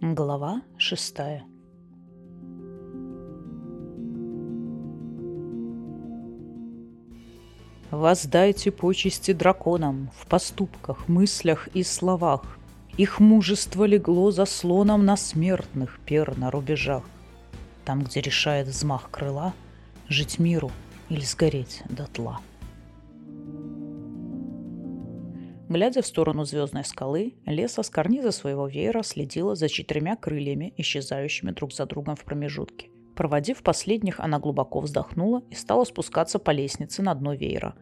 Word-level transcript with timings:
Глава 0.00 0.62
шестая 0.76 1.44
Воздайте 7.90 8.70
почести 8.70 9.32
драконам 9.32 10.10
в 10.16 10.28
поступках, 10.28 11.08
мыслях 11.08 11.66
и 11.74 11.82
словах. 11.82 12.60
Их 12.96 13.18
мужество 13.18 13.86
легло 13.86 14.30
заслоном 14.30 15.04
на 15.04 15.16
смертных 15.16 15.98
пер 16.06 16.38
на 16.38 16.52
рубежах. 16.52 17.02
Там, 17.84 18.04
где 18.04 18.20
решает 18.20 18.68
взмах 18.68 19.10
крыла, 19.10 19.52
жить 20.08 20.38
миру 20.38 20.70
или 21.08 21.22
сгореть 21.22 21.82
дотла. 21.88 22.38
Глядя 25.68 26.00
в 26.00 26.06
сторону 26.06 26.44
звездной 26.44 26.82
скалы, 26.82 27.34
Леса 27.44 27.82
с 27.82 27.90
карниза 27.90 28.30
своего 28.30 28.66
веера 28.66 29.02
следила 29.02 29.54
за 29.54 29.68
четырьмя 29.68 30.16
крыльями, 30.16 30.72
исчезающими 30.78 31.50
друг 31.50 31.74
за 31.74 31.84
другом 31.84 32.16
в 32.16 32.24
промежутке. 32.24 32.88
Проводив 33.14 33.62
последних, 33.62 34.18
она 34.18 34.38
глубоко 34.38 34.80
вздохнула 34.80 35.42
и 35.50 35.54
стала 35.54 35.84
спускаться 35.84 36.38
по 36.38 36.52
лестнице 36.52 37.02
на 37.02 37.14
дно 37.14 37.34
веера. 37.34 37.74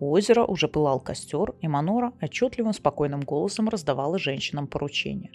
У 0.00 0.10
озера 0.10 0.44
уже 0.44 0.68
пылал 0.68 1.00
костер, 1.00 1.54
и 1.62 1.68
Манора 1.68 2.12
отчетливым 2.20 2.74
спокойным 2.74 3.22
голосом 3.22 3.70
раздавала 3.70 4.18
женщинам 4.18 4.66
поручения. 4.66 5.30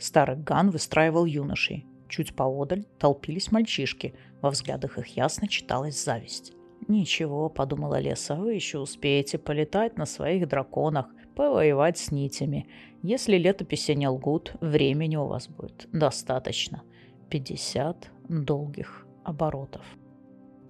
Старый 0.00 0.36
Ган 0.36 0.70
выстраивал 0.70 1.26
юношей. 1.26 1.86
Чуть 2.08 2.34
поодаль 2.34 2.86
толпились 2.98 3.52
мальчишки, 3.52 4.16
во 4.40 4.50
взглядах 4.50 4.98
их 4.98 5.06
ясно 5.16 5.46
читалась 5.46 6.02
зависть. 6.02 6.54
«Ничего»,— 6.88 7.48
подумала 7.50 8.00
Леса,— 8.00 8.34
«вы 8.36 8.54
еще 8.54 8.78
успеете 8.78 9.38
полетать 9.38 9.96
на 9.96 10.06
своих 10.06 10.48
драконах, 10.48 11.06
повоевать 11.36 11.98
с 11.98 12.10
нитями. 12.10 12.66
Если 13.02 13.36
летописи 13.36 13.92
не 13.92 14.08
лгут, 14.08 14.54
времени 14.60 15.16
у 15.16 15.26
вас 15.26 15.46
будет 15.46 15.88
достаточно. 15.92 16.82
50 17.30 18.10
долгих 18.28 19.06
оборотов. 19.24 19.84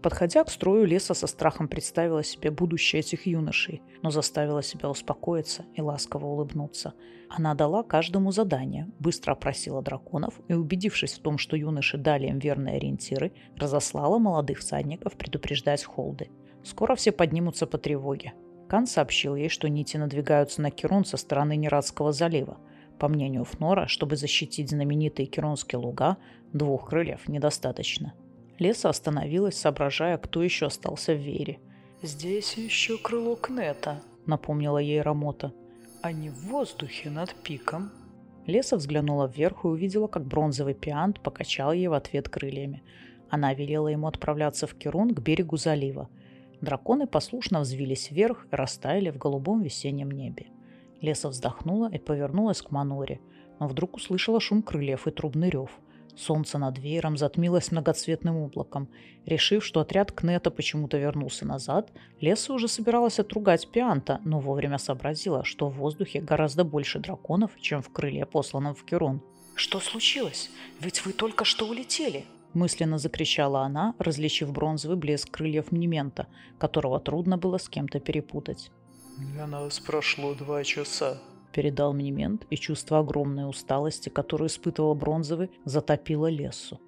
Подходя 0.03 0.45
к 0.45 0.50
строю 0.50 0.86
леса 0.86 1.14
со 1.14 1.27
страхом 1.27 1.69
представила 1.69 2.23
себе 2.23 2.50
будущее 2.50 3.00
этих 3.00 3.27
юношей, 3.27 3.83
но 4.03 4.11
заставила 4.11 4.62
себя 4.62 4.89
успокоиться 4.89 5.64
и 5.75 5.81
ласково 5.81 6.27
улыбнуться. 6.27 6.95
Она 7.28 7.55
дала 7.55 7.83
каждому 7.83 8.30
задание, 8.30 8.89
быстро 9.01 9.33
опросила 9.33 9.83
драконов 9.83 10.34
и, 10.48 10.55
убедившись 10.55 11.14
в 11.14 11.23
том, 11.23 11.39
что 11.39 11.56
юноши 11.56 11.98
дали 11.98 12.28
им 12.28 12.39
верные 12.39 12.77
ориентиры, 12.77 13.33
разослала 13.56 14.19
молодых 14.19 14.58
всадников 14.58 15.17
предупреждать 15.17 15.84
холды. 15.84 16.30
Скоро 16.62 16.95
все 16.95 17.11
поднимутся 17.11 17.67
по 17.67 17.78
тревоге. 17.78 18.34
Кан 18.69 18.86
сообщил 18.86 19.36
ей, 19.36 19.48
что 19.48 19.69
нити 19.69 19.97
надвигаются 19.97 20.61
на 20.61 20.70
Керун 20.70 21.05
со 21.05 21.17
стороны 21.17 21.56
Нерадского 21.56 22.12
залива. 22.12 22.59
По 22.98 23.08
мнению 23.08 23.45
Фнора, 23.45 23.86
чтобы 23.86 24.17
защитить 24.17 24.70
знаменитые 24.70 25.27
Керунские 25.27 25.78
луга, 25.78 26.17
двух 26.53 26.89
крыльев 26.89 27.28
недостаточно. 27.28 28.14
Леса 28.58 28.89
остановилась, 28.89 29.56
соображая, 29.56 30.19
кто 30.19 30.42
еще 30.42 30.67
остался 30.67 31.12
в 31.12 31.19
Вере. 31.19 31.58
«Здесь 32.03 32.55
еще 32.55 32.98
крыло 32.98 33.36
Кнета»,— 33.36 34.00
напомнила 34.27 34.78
ей 34.78 35.01
Рамота. 35.03 35.53
«Они 36.03 36.30
в 36.30 36.47
воздухе 36.47 37.11
над 37.11 37.34
пиком». 37.34 37.91
Леса 38.47 38.77
взглянула 38.77 39.27
вверх 39.27 39.64
и 39.64 39.69
увидела, 39.69 40.06
как 40.06 40.25
бронзовый 40.25 40.75
пиант 40.75 41.20
покачал 41.20 41.73
ей 41.73 41.89
в 41.89 41.92
ответ 41.92 42.28
крыльями. 42.28 42.83
Она 43.28 43.53
велела 43.55 43.89
ему 43.89 44.06
отправляться 44.06 44.67
в 44.67 44.75
Керун 44.75 45.14
к 45.14 45.20
берегу 45.20 45.56
залива— 45.56 46.08
Драконы 46.60 47.06
послушно 47.06 47.60
взвились 47.60 48.10
вверх 48.10 48.46
и 48.50 48.56
растаяли 48.56 49.10
в 49.10 49.18
голубом 49.18 49.62
весеннем 49.62 50.10
небе. 50.10 50.46
Леса 51.00 51.28
вздохнула 51.28 51.90
и 51.92 51.98
повернулась 51.98 52.62
к 52.62 52.70
Маноре, 52.70 53.20
но 53.60 53.68
вдруг 53.68 53.96
услышала 53.96 54.40
шум 54.40 54.62
крыльев 54.62 55.06
и 55.06 55.10
трубный 55.10 55.50
рев. 55.50 55.70
Солнце 56.16 56.56
над 56.56 56.78
веером 56.78 57.18
затмилось 57.18 57.70
многоцветным 57.70 58.36
облаком. 58.36 58.89
Решив, 59.27 59.62
что 59.62 59.80
отряд 59.80 60.12
Кнета 60.12 60.50
почему-то 60.50 60.96
вернулся 60.96 61.45
назад, 61.46 61.92
Леса 62.20 62.55
уже 62.55 62.68
собиралась 62.68 63.18
отругать 63.18 63.68
Пианта, 63.70 64.20
но 64.24 64.40
вовремя 64.40 64.78
сообразила, 64.78 65.45
что 65.45 65.68
в 65.68 65.74
воздухе 65.74 66.22
гораздо 66.22 66.64
больше 66.64 67.00
драконов, 67.00 67.50
чем 67.61 67.83
в 67.83 67.90
крыле, 67.90 68.24
посланном 68.24 68.74
в 68.74 68.84
Керон. 68.84 69.20
«Что 69.55 69.78
случилось? 69.78 70.50
Ведь 70.80 71.05
вы 71.05 71.12
только 71.12 71.45
что 71.45 71.66
улетели!» 71.66 72.24
Мысленно 72.56 72.98
закричала 72.98 73.61
она, 73.61 73.94
различив 73.98 74.50
бронзовый 74.50 74.96
блеск 74.96 75.30
крыльев 75.30 75.70
Мнемента, 75.70 76.27
которого 76.58 76.98
трудно 76.98 77.39
было 77.39 77.58
с 77.58 77.68
кем-то 77.68 78.00
перепутать. 78.00 78.72
«Для 79.18 79.46
нас 79.46 79.78
прошло 79.78 80.34
два 80.34 80.64
часа»,— 80.64 81.22
передал 81.52 81.92
Мнемент, 81.92 82.46
и 82.50 82.56
чувство 82.56 82.98
огромной 82.98 83.48
усталости, 83.48 84.08
которую 84.08 84.48
испытывал 84.48 84.95
бронзовый, 84.95 85.50
затопило 85.64 86.27
лесу. 86.27 86.80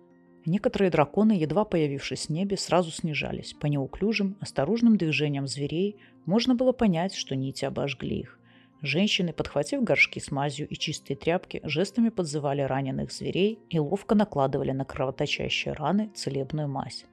Некоторые 0.44 0.90
драконы, 0.90 1.32
едва 1.32 1.64
появившись 1.64 2.26
в 2.26 2.30
небе, 2.30 2.56
сразу 2.56 2.90
снижались. 2.90 3.52
По 3.52 3.66
неуклюжим, 3.66 4.36
осторожным 4.40 4.96
движениям 4.96 5.46
зверей 5.46 5.98
можно 6.24 6.54
было 6.54 6.72
понять, 6.72 7.14
что 7.14 7.36
нити 7.36 7.66
обожгли 7.66 8.20
их. 8.20 8.37
Женщины, 8.80 9.32
подхватив 9.32 9.82
горшки 9.82 10.20
с 10.20 10.30
мазью 10.30 10.68
и 10.68 10.74
чистые 10.76 11.16
тряпки, 11.16 11.60
жестами 11.64 12.10
подзывали 12.10 12.60
раненых 12.62 13.12
зверей 13.12 13.58
и 13.70 13.78
ловко 13.78 14.14
накладывали 14.14 14.70
на 14.70 14.84
кровоточащие 14.84 15.74
раны 15.74 16.10
целебную 16.14 16.68
мазь. 16.68 17.04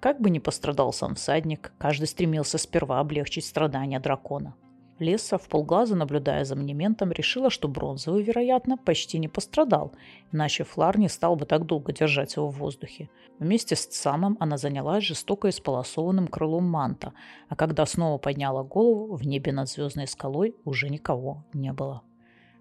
Как 0.00 0.20
бы 0.20 0.30
ни 0.30 0.40
пострадал 0.40 0.92
сам 0.92 1.14
всадник, 1.14 1.72
каждый 1.78 2.06
стремился 2.06 2.58
сперва 2.58 2.98
облегчить 2.98 3.44
страдания 3.44 4.00
дракона. 4.00 4.56
Леса, 5.02 5.36
в 5.36 5.48
полглаза 5.48 5.96
наблюдая 5.96 6.44
за 6.44 6.56
монументом, 6.56 7.12
решила, 7.12 7.50
что 7.50 7.68
бронзовый, 7.68 8.22
вероятно, 8.22 8.78
почти 8.78 9.18
не 9.18 9.28
пострадал, 9.28 9.92
иначе 10.32 10.64
Флар 10.64 10.98
не 10.98 11.08
стал 11.08 11.36
бы 11.36 11.44
так 11.44 11.66
долго 11.66 11.92
держать 11.92 12.36
его 12.36 12.48
в 12.48 12.58
воздухе. 12.58 13.10
Вместе 13.38 13.76
с 13.76 13.88
самым 13.90 14.36
она 14.40 14.56
занялась 14.56 15.04
жестоко 15.04 15.48
исполосованным 15.48 16.28
крылом 16.28 16.64
манта, 16.64 17.12
а 17.48 17.56
когда 17.56 17.84
снова 17.84 18.18
подняла 18.18 18.62
голову, 18.62 19.16
в 19.16 19.26
небе 19.26 19.52
над 19.52 19.68
звездной 19.68 20.06
скалой 20.06 20.54
уже 20.64 20.88
никого 20.88 21.44
не 21.52 21.72
было. 21.72 22.02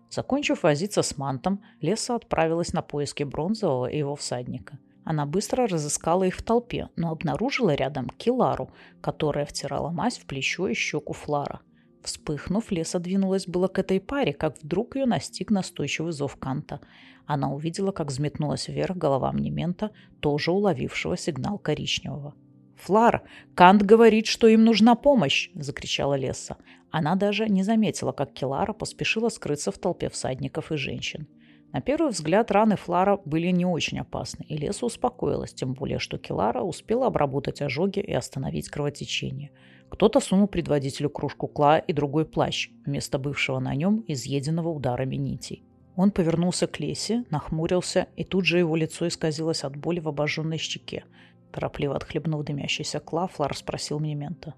Закончив 0.10 0.64
возиться 0.64 1.04
с 1.04 1.18
мантом, 1.18 1.62
Леса 1.80 2.16
отправилась 2.16 2.74
на 2.74 2.82
поиски 2.82 3.24
бронзового 3.24 3.86
и 3.86 4.00
его 4.00 4.16
всадника. 4.16 4.78
Она 5.06 5.26
быстро 5.26 5.68
разыскала 5.68 6.26
их 6.26 6.36
в 6.36 6.44
толпе, 6.44 6.90
но 6.96 7.12
обнаружила 7.12 7.74
рядом 7.74 8.10
Килару, 8.10 8.70
которая 9.00 9.46
втирала 9.46 9.90
мазь 9.90 10.18
в 10.18 10.26
плечо 10.26 10.68
и 10.68 10.74
щеку 10.74 11.14
Флара– 11.14 11.62
Вспыхнув, 12.04 12.72
Леса 12.72 13.00
двинулась 13.00 13.46
было 13.46 13.68
к 13.68 13.78
этой 13.78 14.00
паре, 14.00 14.34
как 14.34 14.62
вдруг 14.62 14.96
ее 14.96 15.06
настиг 15.06 15.52
настойчивый 15.52 16.14
зов 16.14 16.36
Канта. 16.36 16.80
Она 17.26 17.54
увидела, 17.54 17.92
как 17.92 18.08
взметнулась 18.08 18.68
вверх 18.68 18.98
голова 18.98 19.32
Мнемента, 19.32 19.92
тоже 20.20 20.52
уловившего 20.52 21.16
сигнал 21.16 21.60
коричневого. 21.60 22.34
«Флар, 22.78 23.22
Кант 23.54 23.84
говорит, 23.84 24.26
что 24.26 24.48
им 24.48 24.64
нужна 24.64 24.96
помощь!»– 24.96 25.52
закричала 25.54 26.16
Леса. 26.16 26.58
Она 26.90 27.16
даже 27.16 27.48
не 27.48 27.62
заметила, 27.62 28.12
как 28.12 28.34
Келара 28.34 28.74
поспешила 28.74 29.30
скрыться 29.30 29.72
в 29.72 29.78
толпе 29.78 30.10
всадников 30.10 30.72
и 30.72 30.78
женщин. 30.78 31.28
На 31.72 31.82
первый 31.82 32.12
взгляд 32.12 32.52
раны 32.52 32.76
Флара 32.76 33.20
были 33.24 33.48
не 33.48 33.66
очень 33.66 34.00
опасны, 34.00 34.44
и 34.48 34.58
Леса 34.58 34.86
успокоилась, 34.86 35.54
тем 35.54 35.74
более, 35.74 36.00
что 36.00 36.18
Келара 36.18 36.62
успела 36.62 37.08
обработать 37.08 37.62
ожоги 37.62 38.00
и 38.00 38.14
остановить 38.14 38.70
кровотечение– 38.70 39.52
кто-то 39.92 40.22
сунул 40.22 40.48
предводителю 40.48 41.10
кружку 41.10 41.48
кла 41.48 41.78
и 41.78 41.92
другой 41.92 42.26
плащ, 42.26 42.70
вместо 42.86 43.20
бывшего 43.20 43.60
на 43.60 43.76
нем 43.76 44.06
изъеденного 44.08 44.70
ударами 44.70 45.18
нитей. 45.18 45.66
Он 45.98 46.12
повернулся 46.12 46.66
к 46.66 46.80
Лесе, 46.80 47.26
нахмурился, 47.30 48.08
и 48.16 48.24
тут 48.24 48.46
же 48.46 48.58
его 48.58 48.78
лицо 48.78 49.10
исказилось 49.10 49.66
от 49.66 49.76
боли 49.76 50.00
в 50.00 50.08
обожженной 50.08 50.58
щеке. 50.58 51.04
Торопливо 51.52 51.98
отхлебнув 51.98 52.46
дымящийся 52.46 53.02
кла, 53.02 53.28
Флар 53.28 53.56
спросил 53.56 54.00
Мнемента. 54.00 54.56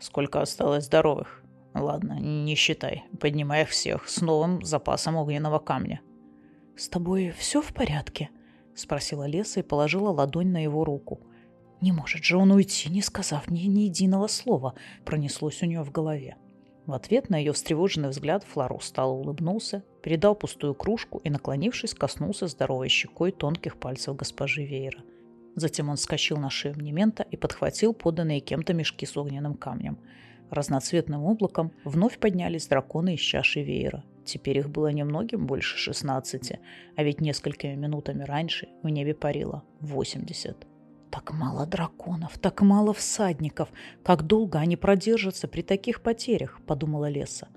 «Сколько 0.00 0.42
осталось 0.42 0.86
здоровых?» 0.86 1.44
«Ладно, 1.72 2.18
не 2.18 2.56
считай. 2.56 3.04
Поднимай 3.20 3.64
всех 3.66 4.08
с 4.08 4.20
новым 4.20 4.64
запасом 4.64 5.14
огненного 5.14 5.60
камня». 5.60 6.00
«С 6.76 6.88
тобой 6.88 7.30
все 7.30 7.62
в 7.62 7.72
порядке?»— 7.72 8.30
спросила 8.74 9.26
Леса 9.26 9.60
и 9.60 9.62
положила 9.62 10.10
ладонь 10.10 10.48
на 10.48 10.62
его 10.62 10.84
руку— 10.84 11.20
не 11.80 11.92
может 11.92 12.24
же 12.24 12.36
он 12.36 12.52
уйти, 12.52 12.90
не 12.90 13.02
сказав 13.02 13.50
ни, 13.50 13.60
ни 13.60 13.80
единого 13.80 14.28
слова, 14.28 14.74
пронеслось 15.04 15.62
у 15.62 15.66
нее 15.66 15.82
в 15.82 15.92
голове. 15.92 16.36
В 16.86 16.92
ответ 16.92 17.28
на 17.28 17.36
ее 17.36 17.52
встревоженный 17.52 18.08
взгляд 18.08 18.44
Флар 18.44 18.72
устало 18.72 19.12
улыбнулся, 19.12 19.82
передал 20.02 20.34
пустую 20.34 20.74
кружку 20.74 21.18
и, 21.18 21.30
наклонившись, 21.30 21.94
коснулся 21.94 22.46
здоровой 22.46 22.88
щекой 22.88 23.32
тонких 23.32 23.76
пальцев 23.76 24.16
госпожи 24.16 24.64
Вейра. 24.64 25.00
Затем 25.56 25.88
он 25.88 25.96
вскочил 25.96 26.38
на 26.38 26.48
шею 26.48 26.76
Мнемента 26.76 27.24
и 27.30 27.36
подхватил 27.36 27.92
поданные 27.92 28.40
кем-то 28.40 28.72
мешки 28.72 29.04
с 29.04 29.16
огненным 29.16 29.54
камнем. 29.54 29.98
Разноцветным 30.50 31.24
облаком 31.24 31.72
вновь 31.84 32.18
поднялись 32.18 32.68
драконы 32.68 33.14
из 33.14 33.20
чаши 33.20 33.62
Веера. 33.62 34.04
Теперь 34.26 34.58
их 34.58 34.68
было 34.68 34.88
немногим 34.88 35.46
больше 35.46 35.78
шестнадцати, 35.78 36.58
а 36.96 37.04
ведь 37.04 37.20
несколькими 37.20 37.76
минутами 37.76 38.24
раньше 38.24 38.68
в 38.82 38.88
небе 38.88 39.14
парило 39.14 39.62
восемьдесят. 39.80 40.66
Так 41.10 41.32
мало 41.32 41.64
драконов, 41.64 42.36
так 42.38 42.60
мало 42.60 42.92
всадников. 42.92 43.68
Как 44.02 44.24
долго 44.24 44.58
они 44.58 44.76
продержатся 44.76 45.46
при 45.46 45.62
таких 45.62 46.02
потерях, 46.02 46.60
подумала 46.66 47.08
Леса. 47.08 47.48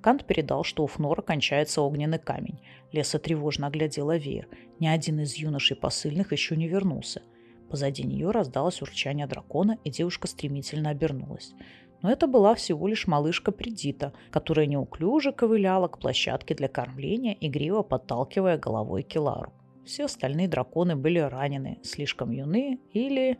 Кант 0.00 0.24
передал, 0.24 0.62
что 0.64 0.84
у 0.84 0.86
Фнора 0.86 1.22
кончается 1.22 1.82
огненный 1.82 2.18
камень. 2.18 2.60
Леса 2.92 3.18
тревожно 3.18 3.66
оглядела 3.66 4.16
веер. 4.16 4.48
Ни 4.78 4.86
один 4.86 5.20
из 5.20 5.34
юношей 5.34 5.76
посыльных 5.76 6.32
еще 6.32 6.56
не 6.56 6.68
вернулся. 6.68 7.22
Позади 7.68 8.04
нее 8.04 8.30
раздалось 8.30 8.80
урчание 8.80 9.26
дракона, 9.26 9.78
и 9.82 9.90
девушка 9.90 10.28
стремительно 10.28 10.90
обернулась. 10.90 11.52
Но 12.02 12.10
это 12.10 12.26
была 12.26 12.54
всего 12.54 12.88
лишь 12.88 13.06
малышка 13.06 13.52
Придита, 13.52 14.12
которая 14.30 14.66
неуклюже 14.66 15.32
ковыляла 15.32 15.88
к 15.88 15.98
площадке 15.98 16.54
для 16.54 16.68
кормления, 16.68 17.36
игриво 17.40 17.82
подталкивая 17.82 18.58
головой 18.58 19.02
Келару. 19.02 19.52
Все 19.84 20.04
остальные 20.04 20.48
драконы 20.48 20.96
были 20.96 21.18
ранены, 21.18 21.78
слишком 21.82 22.30
юны 22.30 22.80
или... 22.92 23.38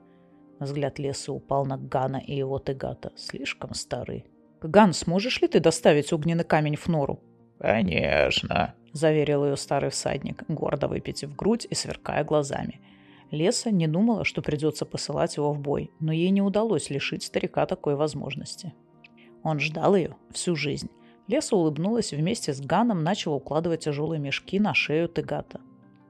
Взгляд 0.60 1.00
леса 1.00 1.32
упал 1.32 1.66
на 1.66 1.76
Гана 1.76 2.18
и 2.24 2.36
его 2.36 2.60
Тегата. 2.60 3.12
Слишком 3.16 3.74
стары. 3.74 4.24
«Ган, 4.60 4.92
сможешь 4.92 5.40
ли 5.42 5.48
ты 5.48 5.58
доставить 5.58 6.12
огненный 6.12 6.44
камень 6.44 6.76
в 6.76 6.86
нору?» 6.86 7.20
«Конечно»,— 7.58 8.74
заверил 8.92 9.44
ее 9.44 9.56
старый 9.56 9.90
всадник, 9.90 10.44
гордо 10.46 10.86
выпитив 10.86 11.34
грудь 11.34 11.66
и 11.68 11.74
сверкая 11.74 12.22
глазами. 12.22 12.80
Леса 13.32 13.72
не 13.72 13.88
думала, 13.88 14.24
что 14.24 14.42
придется 14.42 14.86
посылать 14.86 15.36
его 15.36 15.52
в 15.52 15.58
бой, 15.58 15.90
но 15.98 16.12
ей 16.12 16.30
не 16.30 16.40
удалось 16.40 16.88
лишить 16.90 17.24
старика 17.24 17.66
такой 17.66 17.96
возможности. 17.96 18.72
Он 19.42 19.58
ждал 19.58 19.96
ее 19.96 20.14
всю 20.30 20.54
жизнь. 20.54 20.88
Леса 21.26 21.56
улыбнулась 21.56 22.12
и 22.12 22.16
вместе 22.16 22.54
с 22.54 22.60
Ганом 22.60 23.02
начала 23.02 23.34
укладывать 23.34 23.80
тяжелые 23.80 24.20
мешки 24.20 24.60
на 24.60 24.72
шею 24.72 25.08
Тегата. 25.08 25.60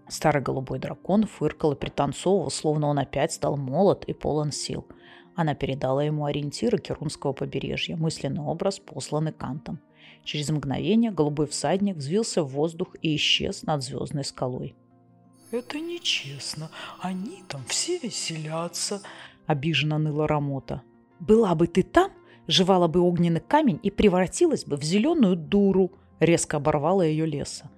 Старый 0.07 0.43
голубой 0.43 0.79
дракон 0.79 1.25
фыркал 1.25 1.73
и 1.73 1.77
пританцовывал, 1.77 2.51
словно 2.51 2.89
он 2.89 2.99
опять 2.99 3.33
стал 3.33 3.57
молод 3.57 4.05
и 4.05 4.13
полон 4.13 4.53
сил– 4.53 4.87
она 5.35 5.55
передала 5.55 6.05
ему 6.05 6.27
ориентиры 6.27 6.79
Керунского 6.79 7.33
побережья, 7.33 7.97
мысленный 7.97 8.43
образ, 8.43 8.79
посланный 8.79 9.33
Кантом. 9.33 9.81
Через 10.25 10.51
мгновение 10.51 11.11
голубой 11.11 11.47
всадник 11.47 11.97
взвился 11.97 12.43
в 12.43 12.49
воздух 12.49 12.95
и 13.01 13.17
исчез 13.17 13.63
над 13.63 13.83
звездной 13.83 14.25
скалой. 14.25 14.77
«Это 15.53 15.79
нечестно. 15.79 16.71
Они 16.99 17.45
там 17.47 17.63
все 17.67 17.99
веселятся»,— 17.99 19.03
обиженно 19.47 19.99
ныла 19.99 20.27
Рамота. 20.27 20.83
«Была 21.21 21.55
бы 21.55 21.67
ты 21.67 21.83
там, 21.83 22.11
жевала 22.47 22.89
бы 22.89 23.01
огненный 23.01 23.43
камень 23.43 23.79
и 23.83 23.91
превратилась 23.91 24.65
бы 24.65 24.77
в 24.77 24.83
зеленую 24.83 25.37
дуру»,— 25.37 25.93
резко 26.21 26.57
оборвала 26.57 27.03
ее 27.03 27.27
леса. 27.27 27.71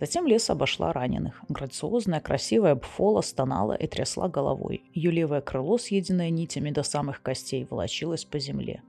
Затем 0.00 0.26
лес 0.26 0.48
обошла 0.48 0.94
раненых. 0.94 1.42
Грациозная, 1.50 2.20
красивая 2.20 2.74
Бфола 2.74 3.20
стонала 3.20 3.74
и 3.74 3.86
трясла 3.86 4.28
головой. 4.28 4.82
Ее 4.94 5.10
левое 5.10 5.42
крыло, 5.42 5.76
съеденное 5.76 6.30
нитями 6.30 6.70
до 6.70 6.82
самых 6.82 7.20
костей, 7.20 7.66
волочилось 7.68 8.24
по 8.24 8.38
земле. 8.38 8.82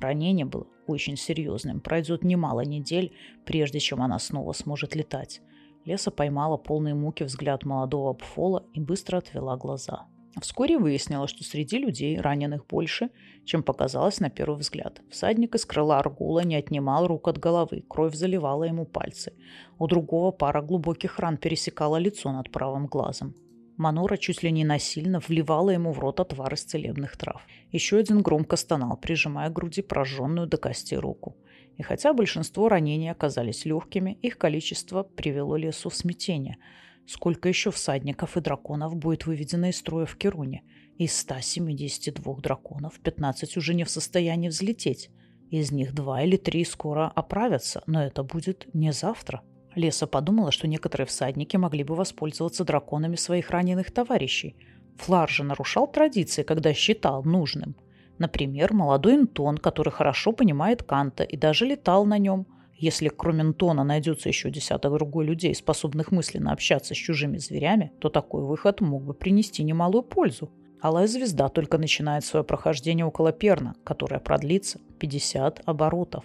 Ранение 0.00 0.44
было 0.44 0.66
очень 0.88 1.16
серьезным. 1.16 1.78
Пройдет 1.80 2.24
немало 2.24 2.62
недель, 2.62 3.12
прежде 3.44 3.78
чем 3.78 4.02
она 4.02 4.18
снова 4.18 4.52
сможет 4.54 4.96
летать. 4.96 5.40
Леса 5.86 6.10
поймала 6.10 6.56
полные 6.56 6.94
муки 6.94 7.22
взгляд 7.22 7.64
молодого 7.64 8.12
Бфола 8.12 8.64
и 8.74 8.80
быстро 8.80 9.18
отвела 9.18 9.56
глаза. 9.56 10.06
Вскоре 10.40 10.78
выяснилось, 10.78 11.30
что 11.30 11.44
среди 11.44 11.78
людей 11.78 12.20
раненых 12.20 12.66
больше, 12.66 13.08
чем 13.44 13.62
показалось 13.62 14.20
на 14.20 14.28
первый 14.28 14.58
взгляд. 14.58 15.00
Всадник 15.10 15.54
из 15.54 15.64
крыла 15.64 16.00
Аргула 16.00 16.40
не 16.40 16.56
отнимал 16.56 17.06
рук 17.06 17.28
от 17.28 17.38
головы, 17.38 17.84
кровь 17.88 18.14
заливала 18.14 18.64
ему 18.64 18.84
пальцы. 18.84 19.32
У 19.78 19.86
другого 19.86 20.32
пара 20.32 20.60
глубоких 20.60 21.20
ран 21.20 21.38
пересекала 21.38 21.96
лицо 21.96 22.32
над 22.32 22.50
правым 22.50 22.86
глазом. 22.86 23.34
Манора 23.76 24.16
чуть 24.16 24.42
ли 24.42 24.50
не 24.50 24.64
насильно 24.64 25.20
вливала 25.20 25.70
ему 25.70 25.92
в 25.92 26.00
рот 26.00 26.18
отвар 26.18 26.52
из 26.54 26.64
целебных 26.64 27.16
трав. 27.16 27.42
Еще 27.70 27.98
один 27.98 28.22
громко 28.22 28.56
стонал, 28.56 28.96
прижимая 28.96 29.50
к 29.50 29.52
груди 29.52 29.82
прожженную 29.82 30.46
до 30.46 30.56
кости 30.56 30.94
руку. 30.94 31.36
И 31.76 31.82
хотя 31.82 32.12
большинство 32.12 32.68
ранений 32.68 33.10
оказались 33.10 33.64
легкими, 33.64 34.18
их 34.22 34.38
количество 34.38 35.02
привело 35.02 35.56
лесу 35.56 35.90
в 35.90 35.94
смятение– 35.94 36.56
Сколько 37.06 37.48
еще 37.48 37.70
всадников 37.70 38.36
и 38.36 38.40
драконов 38.40 38.96
будет 38.96 39.26
выведено 39.26 39.68
из 39.68 39.78
строя 39.78 40.06
в 40.06 40.16
Керуне? 40.16 40.64
Из 40.98 41.16
172 41.16 42.34
драконов 42.38 42.98
15 43.00 43.56
уже 43.56 43.74
не 43.74 43.84
в 43.84 43.90
состоянии 43.90 44.48
взлететь. 44.48 45.10
Из 45.50 45.70
них 45.70 45.94
два 45.94 46.22
или 46.22 46.36
три 46.36 46.64
скоро 46.64 47.06
оправятся, 47.06 47.84
но 47.86 48.02
это 48.02 48.24
будет 48.24 48.66
не 48.74 48.92
завтра. 48.92 49.42
Леса 49.76 50.08
подумала, 50.08 50.50
что 50.50 50.66
некоторые 50.66 51.06
всадники 51.06 51.56
могли 51.56 51.84
бы 51.84 51.94
воспользоваться 51.94 52.64
драконами 52.64 53.14
своих 53.14 53.50
раненых 53.50 53.92
товарищей. 53.92 54.56
Флар 54.96 55.30
же 55.30 55.44
нарушал 55.44 55.86
традиции, 55.86 56.42
когда 56.42 56.74
считал 56.74 57.22
нужным. 57.22 57.76
Например, 58.18 58.72
молодой 58.72 59.14
Интон, 59.16 59.58
который 59.58 59.90
хорошо 59.90 60.32
понимает 60.32 60.82
Канта 60.82 61.22
и 61.22 61.36
даже 61.36 61.66
летал 61.66 62.04
на 62.04 62.18
нем– 62.18 62.46
если 62.78 63.08
кроме 63.08 63.40
Антона 63.40 63.84
найдется 63.84 64.28
еще 64.28 64.50
десяток 64.50 64.92
другой 64.92 65.24
людей, 65.24 65.54
способных 65.54 66.12
мысленно 66.12 66.52
общаться 66.52 66.94
с 66.94 66.98
чужими 66.98 67.38
зверями, 67.38 67.92
то 68.00 68.10
такой 68.10 68.42
выход 68.44 68.82
мог 68.82 69.02
бы 69.02 69.14
принести 69.14 69.64
немалую 69.64 70.02
пользу. 70.02 70.50
Алая 70.82 71.06
звезда 71.06 71.48
только 71.48 71.78
начинает 71.78 72.24
свое 72.24 72.44
прохождение 72.44 73.06
около 73.06 73.32
Перна, 73.32 73.74
которое 73.82 74.20
продлится 74.20 74.78
50 74.98 75.62
оборотов. 75.64 76.24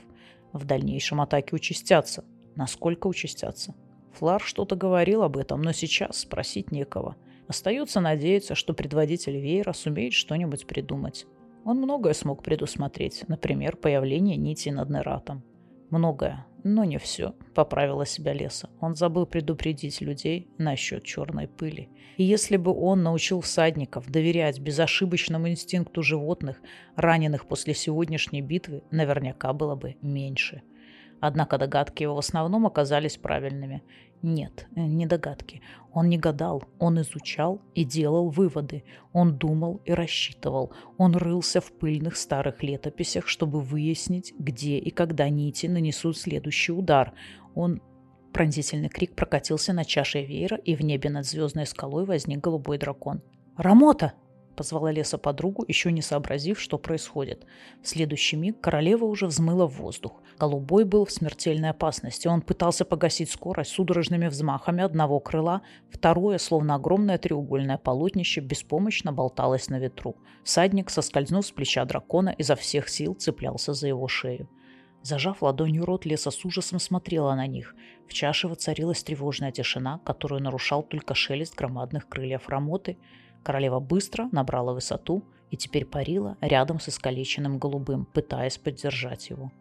В 0.52 0.66
дальнейшем 0.66 1.22
атаки 1.22 1.56
участятся. 1.56 2.26
Насколько 2.56 3.08
участятся? 3.08 3.74
Флар 4.12 4.42
что-то 4.42 4.76
говорил 4.76 5.24
об 5.24 5.38
этом, 5.38 5.62
но 5.62 5.72
сейчас 5.72 6.20
спросить 6.20 6.70
некого. 6.74 7.16
Остается 7.48 8.02
надеяться, 8.02 8.56
что 8.56 8.74
предводитель 8.74 9.38
Вейра 9.38 9.72
сумеет 9.72 10.12
что-нибудь 10.12 10.68
придумать. 10.68 11.26
Он 11.64 11.78
многое 11.78 12.14
смог 12.14 12.44
предусмотреть, 12.44 13.26
например, 13.28 13.78
появление 13.78 14.36
нити 14.36 14.70
над 14.70 14.90
Нератом. 14.90 15.44
Многое, 15.90 16.46
но 16.64 16.84
не 16.84 16.98
все, 16.98 17.36
поправила 17.54 18.06
себя 18.06 18.34
леса. 18.34 18.70
Он 18.80 18.96
забыл 18.96 19.26
предупредить 19.26 20.02
людей 20.02 20.50
насчет 20.58 21.04
черной 21.04 21.48
пыли. 21.48 21.90
И 22.18 22.24
если 22.24 22.58
бы 22.58 22.74
он 22.74 23.04
научил 23.04 23.42
всадников 23.42 24.10
доверять 24.10 24.60
безошибочному 24.60 25.50
инстинкту 25.50 26.02
животных, 26.02 26.62
раненых 26.96 27.48
после 27.48 27.74
сегодняшней 27.74 28.42
битвы, 28.42 28.84
наверняка 28.92 29.54
было 29.54 29.76
бы 29.76 29.98
меньше. 30.02 30.62
Однако 31.20 31.58
догадки 31.58 32.04
его 32.04 32.16
в 32.16 32.20
основном 32.20 32.66
оказались 32.66 33.18
правильными. 33.18 33.84
Нет, 34.24 34.68
э, 34.76 34.82
не 34.82 35.06
догадки. 35.06 35.62
Он 35.94 36.08
не 36.08 36.18
гадал, 36.18 36.64
он 36.80 37.02
изучал 37.02 37.62
и 37.74 37.84
делал 37.84 38.30
выводы. 38.30 38.84
Он 39.14 39.36
думал 39.38 39.82
и 39.86 39.94
рассчитывал. 39.94 40.72
Он 40.98 41.16
рылся 41.16 41.60
в 41.60 41.72
пыльных 41.72 42.16
старых 42.16 42.62
летописях, 42.64 43.28
чтобы 43.28 43.62
выяснить, 43.62 44.34
где 44.38 44.78
и 44.78 44.92
когда 44.92 45.28
нити 45.30 45.68
нанесут 45.68 46.18
следующий 46.18 46.72
удар. 46.72 47.14
Он... 47.56 47.82
Пронзительный 48.32 48.88
крик 48.88 49.14
прокатился 49.14 49.74
на 49.74 49.84
чаше 49.84 50.24
веера, 50.24 50.56
и 50.56 50.74
в 50.76 50.82
небе 50.82 51.10
над 51.10 51.26
звездной 51.26 51.66
скалой 51.66 52.06
возник 52.06 52.40
голубой 52.40 52.78
дракон. 52.78 53.22
«Рамота!» 53.58 54.14
Позвала 54.56 54.92
Леса 54.92 55.18
подругу, 55.18 55.64
еще 55.68 55.92
не 55.92 56.02
сообразив, 56.02 56.60
что 56.60 56.78
происходит. 56.78 57.46
В 57.82 57.88
следующий 57.88 58.36
миг 58.36 58.60
королева 58.60 59.06
уже 59.06 59.28
взмыла 59.28 59.66
в 59.66 59.78
воздух. 59.78 60.22
Голубой 60.38 60.84
был 60.84 61.06
в 61.06 61.12
смертельной 61.12 61.70
опасности. 61.70 62.28
Он 62.28 62.42
пытался 62.42 62.84
погасить 62.84 63.32
скорость 63.32 63.72
судорожными 63.72 64.28
взмахами 64.28 64.84
одного 64.84 65.20
крыла, 65.20 65.62
второе, 65.90 66.38
словно 66.38 66.76
огромное 66.76 67.18
треугольное 67.18 67.78
полотнище, 67.78 68.42
беспомощно 68.42 69.14
болталось 69.14 69.70
на 69.70 69.80
ветру. 69.80 70.16
Садник, 70.44 70.90
соскользнув 70.90 71.46
с 71.46 71.52
плеча 71.52 71.86
дракона, 71.86 72.30
изо 72.38 72.56
всех 72.56 72.90
сил 72.90 73.14
цеплялся 73.14 73.74
за 73.74 73.88
его 73.88 74.08
шею. 74.08 74.50
Зажав 75.02 75.42
ладонью 75.42 75.86
рот, 75.86 76.06
Леса 76.06 76.30
с 76.30 76.46
ужасом 76.46 76.80
смотрела 76.80 77.34
на 77.36 77.48
них. 77.48 77.74
В 78.08 78.14
чаше 78.14 78.48
воцарилась 78.48 79.04
тревожная 79.04 79.52
тишина, 79.52 80.00
которую 80.06 80.44
нарушал 80.44 80.84
только 80.84 81.16
шелест 81.16 81.56
громадных 81.56 82.10
крыльев 82.10 82.50
рамоты– 82.50 82.98
Королева 83.44 83.80
быстро 83.80 84.30
набрала 84.32 84.74
высоту 84.74 85.24
и 85.50 85.58
теперь 85.58 85.86
парила 85.86 86.38
рядом 86.42 86.80
с 86.80 86.90
искалеченным 86.90 87.58
голубым, 87.58 88.06
пытаясь 88.06 88.58
поддержать 88.58 89.30
его. 89.30 89.52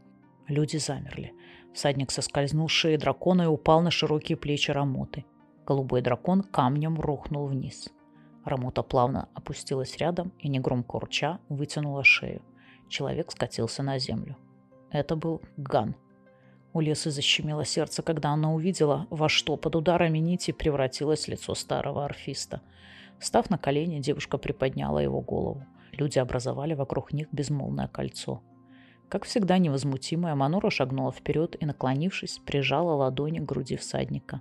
Люди 0.47 0.77
замерли. 0.77 1.33
Всадник 1.73 2.11
соскользнул 2.11 2.69
с 2.69 2.73
шеи 2.73 2.97
дракона 2.97 3.43
и 3.43 3.47
упал 3.47 3.81
на 3.81 3.91
широкие 3.91 4.37
плечи 4.37 4.71
Рамоты. 4.71 5.25
Голубой 5.67 6.03
дракон 6.03 6.43
камнем 6.43 7.01
рухнул 7.01 7.47
вниз. 7.47 7.91
Рамота 8.45 8.83
плавно 8.83 9.29
опустилась 9.35 9.97
рядом 9.97 10.33
и, 10.39 10.49
негромко 10.49 10.97
урча, 10.97 11.39
вытянула 11.49 12.05
шею. 12.05 12.43
Человек 12.89 13.31
скатился 13.31 13.83
на 13.83 13.99
землю. 13.99 14.37
Это 14.91 15.15
был 15.15 15.41
Ган. 15.57 15.95
У 16.73 16.81
леса 16.81 17.11
защемило 17.11 17.65
сердце, 17.65 18.03
когда 18.03 18.31
она 18.31 18.53
увидела, 18.53 19.07
во 19.11 19.29
что 19.29 19.57
под 19.57 19.77
ударами 19.77 20.19
нити 20.19 20.51
превратилось 20.51 21.29
лицо 21.29 21.55
старого 21.55 22.05
орфиста– 22.05 22.61
Став 23.21 23.50
на 23.50 23.59
колени, 23.59 24.00
девушка 24.00 24.39
приподняла 24.39 24.99
его 24.99 25.21
голову. 25.21 25.65
Люди 25.93 26.19
образовали 26.19 26.75
вокруг 26.75 27.12
них 27.12 27.29
безмолвное 27.33 27.89
кольцо. 27.89 28.43
Как 29.11 29.25
всегда 29.25 29.59
невозмутимая, 29.59 30.35
Манора 30.35 30.71
шагнула 30.71 31.12
вперед 31.12 31.57
и, 31.61 31.67
наклонившись, 31.67 32.39
прижала 32.47 32.95
ладони 32.95 33.41
к 33.41 33.45
груди 33.45 33.77
всадника. 33.77 34.41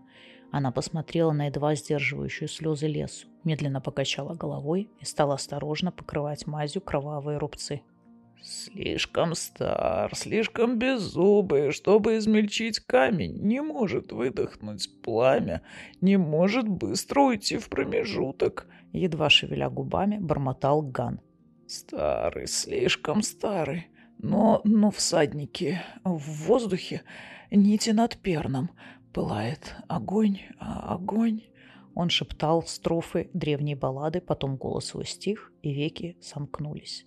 Она 0.51 0.71
посмотрела 0.71 1.31
на 1.31 1.48
едва 1.48 1.75
сдерживающую 1.75 2.48
слезы 2.48 2.88
лесу, 2.88 3.27
медленно 3.43 3.81
покачала 3.81 4.33
головой 4.36 4.89
и 5.00 5.05
стала 5.05 5.36
осторожно 5.36 5.91
покрывать 5.91 6.48
мазью 6.48 6.81
кровавые 6.81 7.38
рубцы. 7.38 7.81
Слишком 8.41 9.36
стар, 9.36 10.15
слишком 10.15 10.79
беззубый, 10.79 11.72
чтобы 11.72 12.17
измельчить 12.17 12.79
камень, 12.79 13.38
не 13.41 13.62
может 13.62 14.12
выдохнуть 14.12 14.89
пламя, 15.01 15.62
не 16.00 16.17
может 16.17 16.67
быстро 16.67 17.22
уйти 17.22 17.58
в 17.58 17.69
промежуток. 17.69 18.65
Едва 18.93 19.29
шевеля 19.29 19.69
губами, 19.69 20.17
бормотал 20.17 20.81
Ган. 20.81 21.19
Старый, 21.67 22.48
слишком 22.48 23.22
старый. 23.22 23.88
Но, 24.17 24.62
но 24.63 24.89
всадники 24.89 25.81
в 26.03 26.48
воздухе, 26.48 27.03
нити 27.51 27.91
над 27.91 28.17
перном, 28.17 28.72
пылает 29.13 29.75
огонь, 29.88 30.39
а 30.60 30.93
огонь. 30.93 31.43
Он 31.93 32.10
шептал 32.10 32.63
строфы 32.63 33.29
древней 33.34 33.75
баллады, 33.75 34.22
потом 34.22 34.55
голос 34.55 34.93
его 34.93 35.03
стих, 35.03 35.51
и 35.62 35.74
веки 35.74 36.17
сомкнулись. 36.22 37.05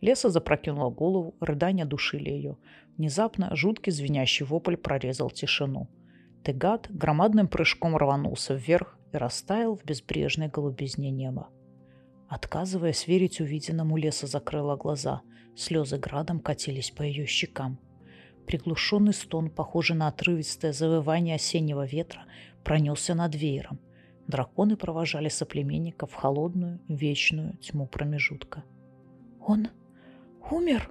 Леса 0.00 0.30
запрокинула 0.30 0.90
голову, 0.90 1.34
рыдания 1.40 1.84
душили 1.84 2.30
ее. 2.30 2.56
Внезапно 2.96 3.54
жуткий 3.56 3.92
звенящий 3.92 4.44
вопль 4.44 4.76
прорезал 4.76 5.30
тишину. 5.30 5.88
Тегат 6.44 6.86
громадным 6.90 7.48
прыжком 7.48 7.96
рванулся 7.96 8.54
вверх 8.54 8.96
и 9.12 9.16
растаял 9.16 9.76
в 9.76 9.84
безбрежной 9.84 10.48
голубизне 10.48 11.10
неба. 11.10 11.48
Отказываясь 12.28 13.06
верить 13.06 13.40
увиденному, 13.40 13.96
Леса 13.96 14.26
закрыла 14.26 14.76
глаза. 14.76 15.22
Слезы 15.56 15.98
градом 15.98 16.40
катились 16.40 16.90
по 16.90 17.02
ее 17.02 17.26
щекам. 17.26 17.80
Приглушенный 18.46 19.12
стон, 19.12 19.50
похожий 19.50 19.96
на 19.96 20.08
отрывистое 20.08 20.72
завывание 20.72 21.34
осеннего 21.34 21.84
ветра, 21.84 22.24
пронесся 22.64 23.14
над 23.14 23.34
веером. 23.34 23.80
Драконы 24.26 24.76
провожали 24.76 25.28
соплеменников 25.28 26.12
в 26.12 26.14
холодную, 26.14 26.80
вечную 26.86 27.56
тьму 27.56 27.86
промежутка. 27.86 28.62
«Он 29.40 29.68
умер?» 30.52 30.90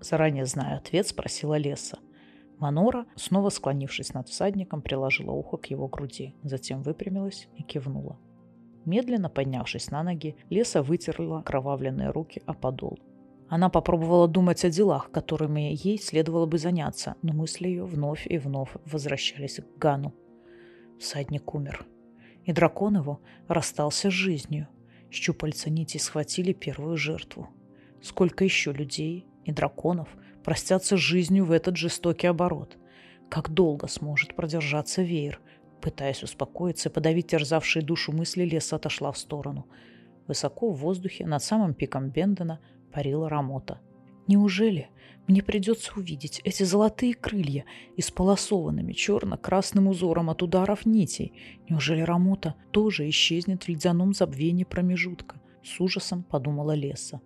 Заранее 0.00 0.46
зная 0.46 0.78
ответ, 0.78 1.06
спросила 1.06 1.56
Леса. 1.58 1.98
Манора, 2.58 3.06
снова 3.16 3.48
склонившись 3.48 4.12
над 4.12 4.28
всадником, 4.28 4.82
приложила 4.82 5.32
ухо 5.32 5.56
к 5.56 5.66
его 5.66 5.88
груди, 5.88 6.34
затем 6.42 6.82
выпрямилась 6.82 7.48
и 7.56 7.62
кивнула. 7.62 8.18
Медленно 8.84 9.28
поднявшись 9.30 9.90
на 9.90 10.02
ноги, 10.02 10.36
Леса 10.50 10.82
вытерла 10.82 11.42
кровавленные 11.42 12.10
руки 12.10 12.42
о 12.46 12.54
подол. 12.54 12.98
Она 13.48 13.68
попробовала 13.68 14.28
думать 14.28 14.64
о 14.64 14.70
делах, 14.70 15.10
которыми 15.10 15.74
ей 15.74 15.98
следовало 15.98 16.46
бы 16.46 16.58
заняться, 16.58 17.16
но 17.22 17.32
мысли 17.32 17.68
ее 17.68 17.84
вновь 17.84 18.26
и 18.26 18.38
вновь 18.38 18.70
возвращались 18.84 19.56
к 19.56 19.78
Гану. 19.78 20.14
Всадник 20.98 21.54
умер. 21.54 21.86
И 22.44 22.52
дракон 22.52 22.96
его 22.96 23.20
расстался 23.48 24.10
с 24.10 24.14
жизнью. 24.14 24.68
Щупальца 25.10 25.68
нити 25.68 25.98
схватили 25.98 26.52
первую 26.52 26.96
жертву. 26.96 27.48
Сколько 28.02 28.44
еще 28.44 28.72
людей 28.72 29.26
и 29.44 29.52
драконов 29.52 30.08
простятся 30.44 30.96
жизнью 30.96 31.44
в 31.44 31.52
этот 31.52 31.76
жестокий 31.76 32.26
оборот? 32.26 32.76
Как 33.28 33.50
долго 33.50 33.86
сможет 33.88 34.34
продержаться 34.34 35.02
веер, 35.02 35.40
Пытаясь 35.80 36.22
успокоиться 36.22 36.88
и 36.88 36.92
подавить 36.92 37.28
терзавшие 37.28 37.82
душу 37.82 38.12
мысли, 38.12 38.44
леса 38.44 38.76
отошла 38.76 39.12
в 39.12 39.18
сторону. 39.18 39.66
Высоко 40.26 40.70
в 40.70 40.78
воздухе, 40.78 41.26
над 41.26 41.42
самым 41.42 41.74
пиком 41.74 42.10
Бендена, 42.10 42.60
парила 42.92 43.28
Рамота. 43.28 43.80
Неужели 44.26 44.90
мне 45.26 45.42
придется 45.42 45.92
увидеть 45.96 46.40
эти 46.44 46.62
золотые 46.62 47.14
крылья, 47.14 47.64
исполосованными 47.96 48.92
черно-красным 48.92 49.88
узором 49.88 50.28
от 50.28 50.42
ударов 50.42 50.84
нитей? 50.84 51.32
Неужели 51.68 52.02
Рамота 52.02 52.54
тоже 52.70 53.08
исчезнет 53.08 53.64
в 53.64 53.68
ледяном 53.68 54.12
забвении 54.12 54.64
промежутка? 54.64 55.40
С 55.64 55.80
ужасом 55.80 56.22
подумала 56.22 56.72
Леса. 56.72 57.20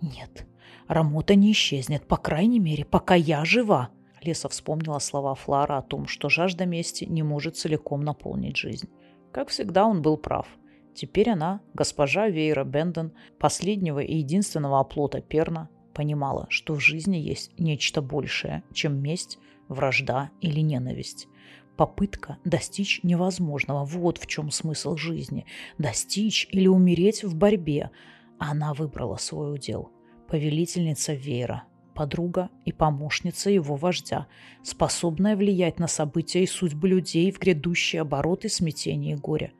Нет, 0.00 0.46
Рамота 0.86 1.34
не 1.34 1.52
исчезнет, 1.52 2.06
по 2.06 2.16
крайней 2.16 2.60
мере, 2.60 2.84
пока 2.84 3.14
я 3.14 3.44
жива. 3.44 3.90
Леса 4.22 4.48
вспомнила 4.48 4.98
слова 4.98 5.34
Флара 5.34 5.78
о 5.78 5.82
том, 5.82 6.06
что 6.06 6.28
жажда 6.28 6.66
мести 6.66 7.04
не 7.04 7.22
может 7.22 7.56
целиком 7.56 8.02
наполнить 8.02 8.56
жизнь. 8.56 8.88
Как 9.32 9.48
всегда, 9.48 9.86
он 9.86 10.02
был 10.02 10.16
прав. 10.16 10.46
Теперь 10.94 11.30
она, 11.30 11.60
госпожа 11.74 12.28
Вейра 12.28 12.64
Бенден, 12.64 13.12
последнего 13.38 14.00
и 14.00 14.16
единственного 14.16 14.80
оплота 14.80 15.20
Перна, 15.20 15.68
понимала, 15.94 16.46
что 16.48 16.74
в 16.74 16.80
жизни 16.80 17.16
есть 17.16 17.52
нечто 17.58 18.02
большее, 18.02 18.64
чем 18.72 19.00
месть, 19.00 19.38
вражда 19.68 20.30
или 20.40 20.60
ненависть. 20.60 21.28
Попытка 21.76 22.38
достичь 22.44 23.00
невозможного– 23.04 23.84
вот 23.86 24.18
в 24.18 24.26
чем 24.26 24.50
смысл 24.50 24.96
жизни. 24.96 25.46
Достичь 25.78 26.48
или 26.50 26.66
умереть 26.66 27.22
в 27.22 27.36
борьбе. 27.36 27.90
Она 28.38 28.72
выбрала 28.74 29.16
свой 29.16 29.54
удел. 29.54 29.90
Повелительница 30.28 31.14
Вейра, 31.14 31.64
подруга 31.94 32.50
и 32.64 32.72
помощница 32.72 33.50
его 33.50 33.74
вождя, 33.74 34.28
способная 34.62 35.36
влиять 35.36 35.78
на 35.78 35.88
события 35.88 36.42
и 36.42 36.46
судьбы 36.46 36.88
людей 36.88 37.32
в 37.32 37.38
грядущие 37.40 38.02
обороты 38.02 38.48
смятения 38.48 39.14
и 39.14 39.16
горя, 39.16 39.52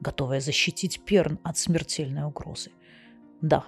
готовая 0.00 0.40
защитить 0.40 1.04
Перн 1.04 1.38
от 1.42 1.58
смертельной 1.58 2.24
угрозы. 2.24 2.70
Да, 3.40 3.64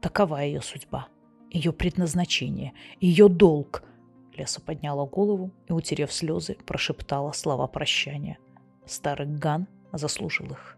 такова 0.00 0.36
ее 0.36 0.62
судьба, 0.62 1.08
ее 1.50 1.72
предназначение, 1.72 2.74
ее 3.00 3.28
долг. 3.28 3.82
Леса 4.36 4.60
подняла 4.60 5.04
голову 5.04 5.52
и, 5.66 5.72
утерев 5.72 6.12
слезы, 6.12 6.56
прошептала 6.64 7.32
слова 7.32 7.66
прощания. 7.66 8.38
Старый 8.86 9.26
Ган 9.26 9.66
заслужил 9.92 10.46
их. 10.46 10.77